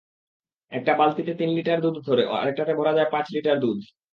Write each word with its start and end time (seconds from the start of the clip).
একটা 0.71 0.91
বালতিতে 0.95 1.31
তিন 1.33 1.49
লিটার 1.57 1.79
দুধ 1.83 1.95
ধরে, 2.07 2.23
আরেকটাতে 2.35 2.73
ভরা 2.75 2.93
যায় 2.97 3.09
পাঁচ 3.11 3.25
লিটার 3.35 3.57
দুধ। 3.63 3.79